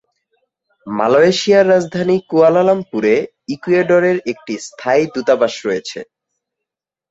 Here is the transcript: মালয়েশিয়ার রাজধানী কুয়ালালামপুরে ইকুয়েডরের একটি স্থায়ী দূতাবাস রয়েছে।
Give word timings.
মালয়েশিয়ার 0.87 1.65
রাজধানী 1.73 2.17
কুয়ালালামপুরে 2.29 3.13
ইকুয়েডরের 3.47 4.17
একটি 4.31 4.53
স্থায়ী 4.67 5.03
দূতাবাস 5.13 5.53
রয়েছে। 5.67 5.99